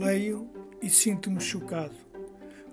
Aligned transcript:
Leio 0.00 0.48
e 0.80 0.88
sinto-me 0.88 1.38
chocado. 1.38 1.94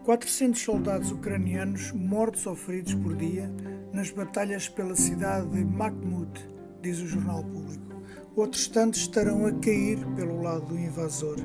400 0.05 0.61
soldados 0.61 1.11
ucranianos 1.11 1.91
mortos 1.91 2.47
ou 2.47 2.55
feridos 2.55 2.93
por 2.93 3.17
dia 3.17 3.51
nas 3.91 4.09
batalhas 4.09 4.69
pela 4.69 4.95
cidade 4.95 5.49
de 5.49 5.65
Bakhmut, 5.65 6.49
diz 6.81 7.01
o 7.01 7.05
jornal 7.05 7.43
público. 7.43 8.01
Outros 8.33 8.69
tantos 8.69 9.01
estarão 9.01 9.45
a 9.45 9.51
cair 9.51 9.99
pelo 10.15 10.41
lado 10.41 10.67
do 10.67 10.79
invasor. 10.79 11.35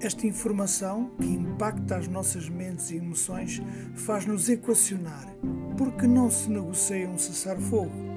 Esta 0.00 0.26
informação, 0.26 1.12
que 1.16 1.26
impacta 1.26 1.94
as 1.94 2.08
nossas 2.08 2.48
mentes 2.48 2.90
e 2.90 2.96
emoções, 2.96 3.62
faz-nos 3.94 4.48
equacionar. 4.48 5.32
Por 5.76 5.92
que 5.92 6.08
não 6.08 6.28
se 6.28 6.50
negocia 6.50 7.08
um 7.08 7.16
cessar-fogo? 7.16 8.08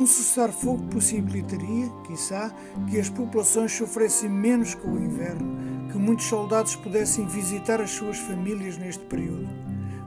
Um 0.00 0.06
cessar-fogo 0.06 0.84
possibilitaria, 0.84 1.86
quiçá, 2.06 2.50
que 2.88 2.98
as 2.98 3.10
populações 3.10 3.72
sofressem 3.72 4.30
menos 4.30 4.74
com 4.74 4.92
o 4.92 4.98
inverno, 4.98 5.62
que 5.92 5.98
muitos 5.98 6.24
soldados 6.24 6.74
pudessem 6.74 7.26
visitar 7.26 7.78
as 7.78 7.90
suas 7.90 8.18
famílias 8.18 8.78
neste 8.78 9.04
período. 9.04 9.46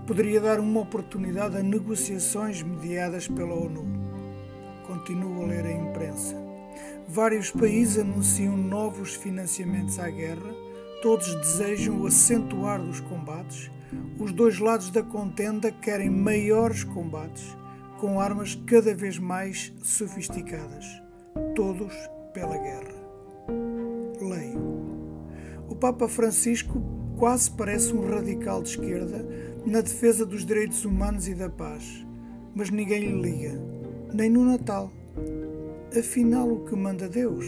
Poderia 0.08 0.42
dar 0.42 0.60
uma 0.60 0.80
oportunidade 0.82 1.58
a 1.58 1.62
negociações 1.64 2.64
mediadas 2.64 3.28
pela 3.28 3.54
ONU. 3.54 3.86
Continuo 4.88 5.44
a 5.44 5.46
ler 5.46 5.66
a 5.66 5.72
imprensa. 5.72 6.36
Vários 7.08 7.52
países 7.52 8.00
anunciam 8.00 8.58
novos 8.58 9.14
financiamentos 9.14 10.00
à 10.00 10.10
guerra, 10.10 10.52
todos 11.04 11.36
desejam 11.36 12.02
o 12.02 12.08
acentuar 12.08 12.82
dos 12.82 13.00
combates. 13.02 13.70
Os 14.20 14.32
dois 14.32 14.58
lados 14.58 14.90
da 14.90 15.04
contenda 15.04 15.72
querem 15.72 16.10
maiores 16.10 16.84
combates 16.84 17.56
com 18.00 18.20
armas 18.20 18.56
cada 18.66 18.94
vez 18.94 19.20
mais 19.20 19.72
sofisticadas, 19.84 20.86
todos 21.56 21.94
pela 22.34 22.58
guerra. 22.58 22.96
Leio. 24.20 24.95
O 25.76 25.78
Papa 25.78 26.08
Francisco 26.08 26.82
quase 27.18 27.52
parece 27.52 27.94
um 27.94 28.10
radical 28.10 28.64
de 28.64 28.70
esquerda 28.70 29.28
na 29.66 29.82
defesa 29.82 30.26
dos 30.26 30.46
direitos 30.46 30.86
humanos 30.86 31.28
e 31.28 31.36
da 31.36 31.50
paz, 31.50 32.08
mas 32.56 32.70
ninguém 32.70 33.02
lhe 33.02 33.22
liga, 33.22 33.62
nem 34.14 34.30
no 34.30 34.46
Natal. 34.46 34.90
Afinal, 36.00 36.50
o 36.50 36.64
que 36.64 36.74
manda 36.78 37.10
Deus? 37.10 37.46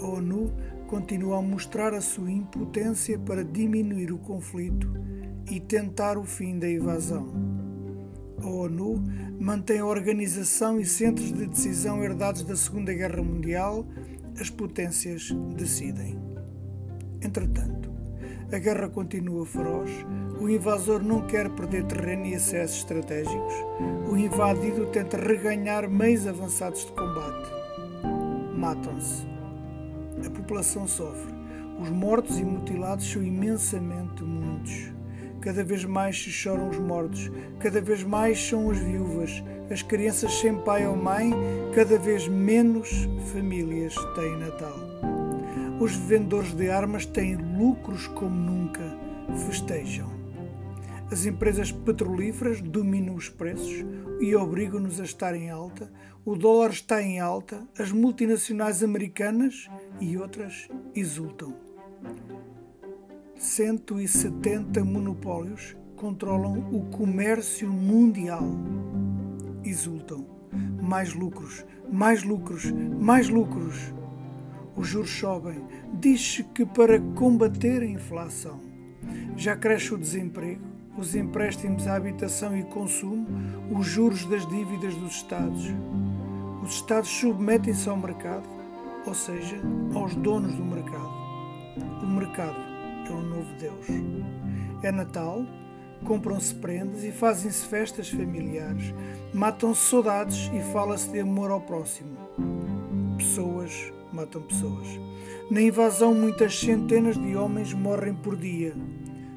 A 0.00 0.06
ONU 0.06 0.52
continua 0.86 1.38
a 1.38 1.42
mostrar 1.42 1.92
a 1.94 2.00
sua 2.00 2.30
impotência 2.30 3.18
para 3.18 3.44
diminuir 3.44 4.12
o 4.12 4.18
conflito 4.18 4.88
e 5.50 5.58
tentar 5.58 6.16
o 6.16 6.22
fim 6.22 6.60
da 6.60 6.70
invasão. 6.70 7.26
A 8.40 8.46
ONU 8.46 9.02
mantém 9.40 9.80
a 9.80 9.84
organização 9.84 10.78
e 10.78 10.84
centros 10.84 11.32
de 11.32 11.44
decisão 11.44 12.04
herdados 12.04 12.44
da 12.44 12.54
Segunda 12.54 12.94
Guerra 12.94 13.20
Mundial. 13.20 13.84
As 14.40 14.48
potências 14.48 15.32
decidem. 15.56 16.28
Entretanto, 17.22 17.90
a 18.52 18.58
guerra 18.58 18.88
continua 18.88 19.44
feroz, 19.44 19.90
o 20.40 20.48
invasor 20.48 21.02
não 21.02 21.26
quer 21.26 21.50
perder 21.50 21.84
terreno 21.84 22.26
e 22.26 22.34
acessos 22.34 22.78
estratégicos, 22.78 23.54
o 24.08 24.16
invadido 24.16 24.86
tenta 24.86 25.16
reganhar 25.16 25.88
meios 25.88 26.26
avançados 26.26 26.86
de 26.86 26.92
combate. 26.92 27.50
Matam-se. 28.56 29.26
A 30.26 30.30
população 30.30 30.86
sofre. 30.86 31.32
Os 31.80 31.90
mortos 31.90 32.38
e 32.38 32.44
mutilados 32.44 33.08
são 33.08 33.22
imensamente 33.22 34.24
muitos. 34.24 34.92
Cada 35.40 35.62
vez 35.62 35.84
mais 35.84 36.20
se 36.20 36.30
choram 36.30 36.68
os 36.68 36.78
mortos, 36.78 37.30
cada 37.60 37.80
vez 37.80 38.02
mais 38.02 38.40
são 38.48 38.70
as 38.70 38.78
viúvas, 38.78 39.42
as 39.70 39.82
crianças 39.82 40.32
sem 40.40 40.56
pai 40.58 40.86
ou 40.86 40.96
mãe, 40.96 41.32
cada 41.74 41.98
vez 41.98 42.26
menos 42.26 43.08
famílias 43.32 43.94
têm 44.16 44.36
Natal. 44.38 45.07
Os 45.80 45.94
vendedores 45.94 46.52
de 46.52 46.68
armas 46.70 47.06
têm 47.06 47.36
lucros 47.36 48.08
como 48.08 48.34
nunca, 48.34 48.82
festejam. 49.46 50.08
As 51.10 51.24
empresas 51.24 51.70
petrolíferas 51.70 52.60
dominam 52.60 53.14
os 53.14 53.28
preços 53.28 53.86
e 54.20 54.34
obrigam-nos 54.34 55.00
a 55.00 55.04
estar 55.04 55.34
em 55.34 55.48
alta, 55.48 55.90
o 56.24 56.34
dólar 56.34 56.70
está 56.70 57.00
em 57.00 57.20
alta, 57.20 57.66
as 57.78 57.92
multinacionais 57.92 58.82
americanas 58.82 59.70
e 60.00 60.18
outras 60.18 60.68
exultam. 60.94 61.54
170 63.36 64.84
monopólios 64.84 65.76
controlam 65.96 66.68
o 66.72 66.86
comércio 66.90 67.72
mundial. 67.72 68.44
Exultam. 69.64 70.26
Mais 70.82 71.14
lucros, 71.14 71.64
mais 71.90 72.24
lucros, 72.24 72.64
mais 72.98 73.28
lucros. 73.28 73.94
Os 74.78 74.86
juros 74.86 75.10
sobem. 75.10 75.60
Diz-se 75.92 76.44
que 76.44 76.64
para 76.64 77.00
combater 77.16 77.82
a 77.82 77.86
inflação. 77.86 78.60
Já 79.36 79.56
cresce 79.56 79.92
o 79.92 79.98
desemprego, 79.98 80.62
os 80.96 81.16
empréstimos 81.16 81.88
à 81.88 81.96
habitação 81.96 82.56
e 82.56 82.62
consumo, 82.62 83.26
os 83.76 83.86
juros 83.86 84.24
das 84.26 84.46
dívidas 84.46 84.94
dos 84.94 85.16
Estados. 85.16 85.66
Os 86.62 86.74
Estados 86.74 87.08
submetem-se 87.08 87.88
ao 87.88 87.96
mercado, 87.96 88.48
ou 89.04 89.14
seja, 89.14 89.56
aos 89.94 90.14
donos 90.14 90.54
do 90.54 90.64
mercado. 90.64 91.10
O 92.02 92.06
mercado 92.06 92.58
é 93.08 93.12
o 93.12 93.20
novo 93.20 93.52
Deus. 93.58 93.86
É 94.84 94.92
Natal, 94.92 95.44
compram-se 96.04 96.54
prendas 96.54 97.02
e 97.02 97.10
fazem-se 97.10 97.66
festas 97.66 98.10
familiares, 98.10 98.94
matam-se 99.34 99.90
saudades 99.90 100.50
e 100.54 100.60
fala-se 100.72 101.10
de 101.10 101.20
amor 101.20 101.50
ao 101.50 101.60
próximo. 101.60 102.27
Pessoas 103.18 103.92
matam 104.12 104.40
pessoas. 104.42 104.86
Na 105.50 105.60
invasão, 105.60 106.14
muitas 106.14 106.56
centenas 106.58 107.18
de 107.18 107.34
homens 107.34 107.74
morrem 107.74 108.14
por 108.14 108.36
dia. 108.36 108.74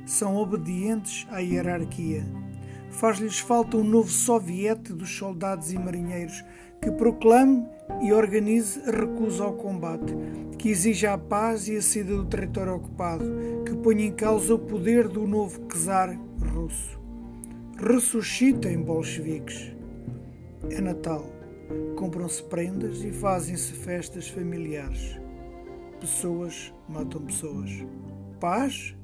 São 0.05 0.35
obedientes 0.35 1.27
à 1.31 1.39
hierarquia. 1.39 2.23
Faz-lhes 2.91 3.39
falta 3.39 3.77
um 3.77 3.83
novo 3.83 4.09
soviete 4.09 4.93
dos 4.93 5.09
soldados 5.09 5.73
e 5.73 5.79
marinheiros 5.79 6.43
que 6.79 6.91
proclame 6.91 7.65
e 8.03 8.13
organize 8.13 8.79
a 8.87 8.91
recusa 8.91 9.45
ao 9.45 9.53
combate, 9.53 10.15
que 10.59 10.69
exija 10.69 11.13
a 11.13 11.17
paz 11.17 11.67
e 11.67 11.75
a 11.75 11.81
saída 11.81 12.15
do 12.15 12.25
território 12.25 12.75
ocupado, 12.75 13.25
que 13.65 13.75
ponha 13.77 14.05
em 14.05 14.11
causa 14.11 14.53
o 14.53 14.59
poder 14.59 15.07
do 15.07 15.27
novo 15.27 15.59
czar 15.67 16.15
russo. 16.53 16.99
Ressuscitem 17.77 18.83
bolcheviques. 18.83 19.75
É 20.69 20.79
Natal. 20.79 21.40
Compram-se 21.95 22.43
prendas 22.43 23.03
e 23.03 23.11
fazem-se 23.11 23.73
festas 23.73 24.27
familiares. 24.27 25.19
Pessoas 25.99 26.73
matam 26.89 27.21
pessoas. 27.21 27.69
Paz 28.39 28.95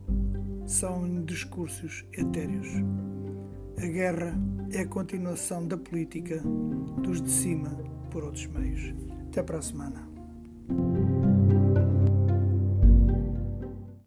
são 0.66 1.23
discursos 1.23 2.05
etéreos. 2.13 2.67
A 3.78 3.85
guerra 3.85 4.33
é 4.72 4.81
a 4.81 4.88
continuação 4.88 5.67
da 5.67 5.78
política 5.78 6.41
dos 7.03 7.22
de 7.22 7.29
cima 7.29 7.69
por 8.09 8.23
outros 8.23 8.47
meios. 8.47 8.94
Até 9.29 9.44
para 9.44 9.59
a 9.59 9.61
semana. 9.61 10.07